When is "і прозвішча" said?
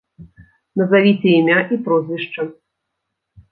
1.77-2.49